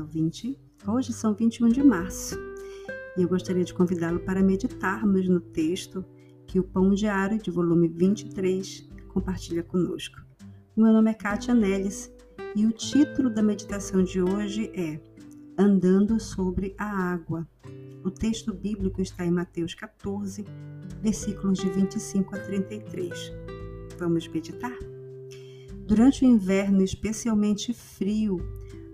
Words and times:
ouvinte. 0.00 0.58
Hoje 0.86 1.12
são 1.12 1.34
21 1.34 1.68
de 1.68 1.82
março 1.82 2.36
e 3.16 3.22
eu 3.22 3.28
gostaria 3.28 3.62
de 3.62 3.74
convidá-lo 3.74 4.20
para 4.20 4.42
meditarmos 4.42 5.28
no 5.28 5.40
texto 5.40 6.04
que 6.46 6.58
o 6.58 6.64
Pão 6.64 6.94
Diário, 6.94 7.38
de 7.38 7.50
volume 7.50 7.86
23, 7.86 8.88
compartilha 9.08 9.62
conosco. 9.62 10.18
Meu 10.74 10.92
nome 10.92 11.10
é 11.10 11.14
Kátia 11.14 11.54
Neles 11.54 12.10
e 12.56 12.64
o 12.64 12.72
título 12.72 13.28
da 13.28 13.42
meditação 13.42 14.02
de 14.02 14.22
hoje 14.22 14.72
é 14.74 14.98
Andando 15.58 16.18
sobre 16.18 16.74
a 16.78 17.12
Água. 17.12 17.46
O 18.02 18.10
texto 18.10 18.54
bíblico 18.54 19.02
está 19.02 19.26
em 19.26 19.30
Mateus 19.30 19.74
14, 19.74 20.44
versículos 21.02 21.58
de 21.58 21.68
25 21.68 22.34
a 22.34 22.38
33. 22.38 23.32
Vamos 23.98 24.26
meditar? 24.26 24.76
Durante 25.86 26.24
o 26.24 26.28
inverno 26.28 26.82
especialmente 26.82 27.74
frio, 27.74 28.38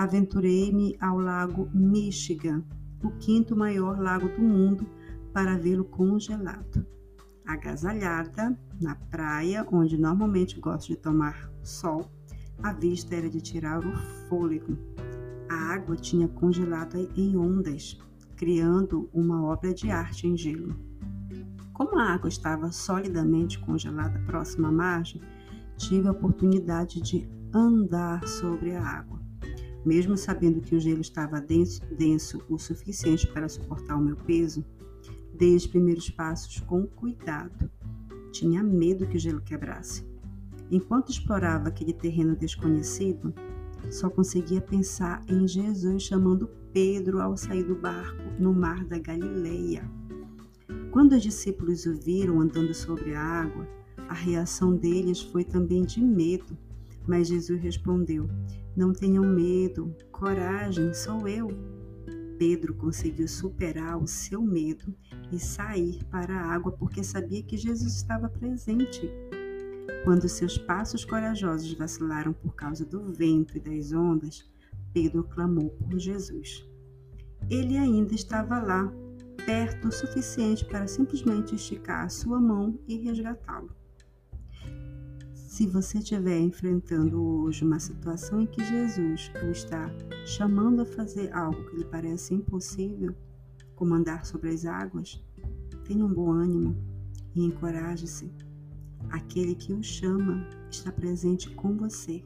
aventurei-me 0.00 0.96
ao 0.98 1.18
lago 1.18 1.68
Michigan, 1.74 2.64
o 3.04 3.10
quinto 3.18 3.54
maior 3.54 4.00
lago 4.00 4.30
do 4.30 4.40
mundo, 4.40 4.86
para 5.30 5.58
vê-lo 5.58 5.84
congelado. 5.84 6.86
Agasalhada 7.46 8.58
na 8.80 8.94
praia, 8.94 9.66
onde 9.70 9.98
normalmente 9.98 10.58
gosto 10.58 10.88
de 10.88 10.96
tomar 10.96 11.52
sol, 11.62 12.10
a 12.62 12.72
vista 12.72 13.14
era 13.14 13.28
de 13.28 13.42
tirar 13.42 13.84
o 13.84 13.94
fôlego. 14.26 14.74
A 15.50 15.74
água 15.74 15.96
tinha 15.96 16.28
congelado 16.28 16.96
em 17.14 17.36
ondas, 17.36 17.98
criando 18.36 19.10
uma 19.12 19.44
obra 19.44 19.74
de 19.74 19.90
arte 19.90 20.26
em 20.26 20.34
gelo. 20.34 20.74
Como 21.74 21.98
a 21.98 22.14
água 22.14 22.28
estava 22.30 22.72
solidamente 22.72 23.58
congelada 23.58 24.18
próxima 24.20 24.68
à 24.68 24.72
margem, 24.72 25.20
tive 25.76 26.08
a 26.08 26.12
oportunidade 26.12 27.02
de 27.02 27.28
andar 27.52 28.26
sobre 28.26 28.74
a 28.74 28.82
água. 28.82 29.19
Mesmo 29.84 30.16
sabendo 30.16 30.60
que 30.60 30.74
o 30.74 30.80
gelo 30.80 31.00
estava 31.00 31.40
denso, 31.40 31.82
denso 31.96 32.42
o 32.48 32.58
suficiente 32.58 33.26
para 33.26 33.48
suportar 33.48 33.96
o 33.96 34.02
meu 34.02 34.16
peso, 34.16 34.64
dei 35.34 35.56
os 35.56 35.66
primeiros 35.66 36.10
passos 36.10 36.60
com 36.60 36.86
cuidado. 36.86 37.70
Tinha 38.30 38.62
medo 38.62 39.06
que 39.06 39.16
o 39.16 39.20
gelo 39.20 39.40
quebrasse. 39.40 40.04
Enquanto 40.70 41.10
explorava 41.10 41.68
aquele 41.68 41.92
terreno 41.92 42.36
desconhecido, 42.36 43.34
só 43.90 44.08
conseguia 44.08 44.60
pensar 44.60 45.24
em 45.28 45.48
Jesus 45.48 46.02
chamando 46.02 46.48
Pedro 46.72 47.20
ao 47.20 47.36
sair 47.36 47.64
do 47.64 47.74
barco 47.74 48.22
no 48.38 48.52
mar 48.52 48.84
da 48.84 48.98
Galileia. 48.98 49.90
Quando 50.92 51.12
os 51.12 51.22
discípulos 51.22 51.86
o 51.86 51.94
viram 51.94 52.40
andando 52.40 52.74
sobre 52.74 53.14
a 53.14 53.22
água, 53.22 53.66
a 54.08 54.14
reação 54.14 54.76
deles 54.76 55.20
foi 55.20 55.44
também 55.44 55.82
de 55.82 56.00
medo. 56.00 56.56
Mas 57.06 57.28
Jesus 57.28 57.60
respondeu: 57.60 58.28
Não 58.76 58.92
tenham 58.92 59.24
medo, 59.24 59.94
coragem, 60.10 60.92
sou 60.94 61.26
eu. 61.26 61.48
Pedro 62.38 62.74
conseguiu 62.74 63.28
superar 63.28 64.02
o 64.02 64.06
seu 64.06 64.40
medo 64.40 64.94
e 65.30 65.38
sair 65.38 66.02
para 66.04 66.34
a 66.34 66.54
água 66.54 66.72
porque 66.72 67.04
sabia 67.04 67.42
que 67.42 67.56
Jesus 67.56 67.96
estava 67.96 68.28
presente. 68.28 69.10
Quando 70.04 70.26
seus 70.28 70.56
passos 70.56 71.04
corajosos 71.04 71.74
vacilaram 71.74 72.32
por 72.32 72.54
causa 72.54 72.86
do 72.86 73.12
vento 73.12 73.58
e 73.58 73.60
das 73.60 73.92
ondas, 73.92 74.50
Pedro 74.94 75.24
clamou 75.24 75.70
por 75.70 75.98
Jesus. 75.98 76.66
Ele 77.50 77.76
ainda 77.76 78.14
estava 78.14 78.58
lá, 78.58 78.90
perto 79.44 79.88
o 79.88 79.92
suficiente 79.92 80.64
para 80.64 80.86
simplesmente 80.86 81.54
esticar 81.54 82.04
a 82.04 82.08
sua 82.08 82.40
mão 82.40 82.78
e 82.88 82.96
resgatá-lo. 82.96 83.79
Se 85.60 85.66
você 85.66 85.98
estiver 85.98 86.38
enfrentando 86.38 87.22
hoje 87.22 87.66
uma 87.66 87.78
situação 87.78 88.40
em 88.40 88.46
que 88.46 88.64
Jesus 88.64 89.30
o 89.44 89.50
está 89.50 89.94
chamando 90.24 90.80
a 90.80 90.86
fazer 90.86 91.30
algo 91.34 91.62
que 91.66 91.76
lhe 91.76 91.84
parece 91.84 92.32
impossível, 92.32 93.14
como 93.74 93.92
andar 93.92 94.24
sobre 94.24 94.48
as 94.48 94.64
águas, 94.64 95.22
tenha 95.84 96.02
um 96.02 96.14
bom 96.14 96.30
ânimo 96.32 96.74
e 97.34 97.44
encoraje-se. 97.44 98.32
Aquele 99.10 99.54
que 99.54 99.74
o 99.74 99.82
chama 99.82 100.48
está 100.70 100.90
presente 100.90 101.50
com 101.50 101.76
você. 101.76 102.24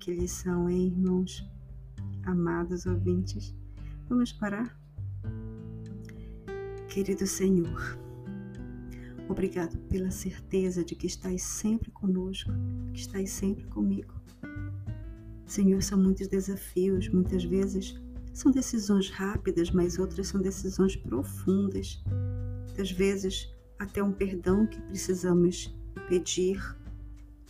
Que 0.00 0.12
lição, 0.12 0.68
hein, 0.68 0.88
irmãos? 0.88 1.48
Amados 2.24 2.86
ouvintes, 2.86 3.54
vamos 4.08 4.32
parar? 4.32 4.76
Querido 6.88 7.24
Senhor, 7.24 7.96
Obrigado 9.28 9.76
pela 9.88 10.10
certeza 10.10 10.84
de 10.84 10.94
que 10.94 11.06
estás 11.06 11.42
sempre 11.42 11.90
conosco, 11.90 12.50
que 12.92 13.00
estás 13.00 13.30
sempre 13.30 13.64
comigo. 13.66 14.14
Senhor, 15.46 15.82
são 15.82 15.98
muitos 15.98 16.28
desafios, 16.28 17.08
muitas 17.08 17.44
vezes 17.44 18.00
são 18.32 18.52
decisões 18.52 19.10
rápidas, 19.10 19.70
mas 19.70 19.98
outras 19.98 20.28
são 20.28 20.40
decisões 20.40 20.94
profundas. 20.96 22.02
Muitas 22.66 22.90
vezes 22.90 23.50
até 23.78 24.02
um 24.02 24.12
perdão 24.12 24.66
que 24.66 24.80
precisamos 24.82 25.74
pedir, 26.08 26.60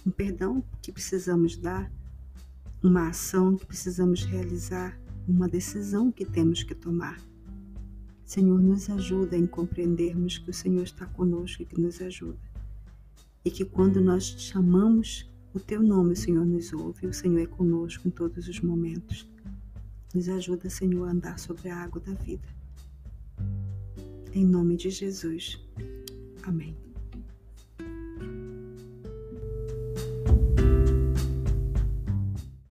um 0.06 0.10
perdão 0.10 0.64
que 0.80 0.92
precisamos 0.92 1.56
dar, 1.56 1.90
uma 2.82 3.08
ação 3.08 3.56
que 3.56 3.66
precisamos 3.66 4.24
realizar, 4.24 4.98
uma 5.26 5.48
decisão 5.48 6.12
que 6.12 6.24
temos 6.24 6.62
que 6.62 6.74
tomar. 6.74 7.20
Senhor, 8.26 8.60
nos 8.60 8.90
ajuda 8.90 9.36
em 9.36 9.46
compreendermos 9.46 10.36
que 10.36 10.50
o 10.50 10.54
Senhor 10.54 10.82
está 10.82 11.06
conosco 11.06 11.62
e 11.62 11.64
que 11.64 11.80
nos 11.80 12.00
ajuda. 12.02 12.38
E 13.44 13.50
que 13.50 13.64
quando 13.64 14.00
nós 14.00 14.24
chamamos 14.24 15.30
o 15.54 15.60
Teu 15.60 15.80
nome, 15.80 16.12
o 16.12 16.16
Senhor 16.16 16.44
nos 16.44 16.72
ouve, 16.72 17.06
o 17.06 17.14
Senhor 17.14 17.38
é 17.38 17.46
conosco 17.46 18.08
em 18.08 18.10
todos 18.10 18.48
os 18.48 18.60
momentos. 18.60 19.30
Nos 20.12 20.28
ajuda, 20.28 20.68
Senhor, 20.68 21.06
a 21.06 21.12
andar 21.12 21.38
sobre 21.38 21.68
a 21.68 21.76
água 21.76 22.00
da 22.00 22.12
vida. 22.14 22.48
Em 24.34 24.44
nome 24.44 24.76
de 24.76 24.90
Jesus. 24.90 25.64
Amém. 26.42 26.85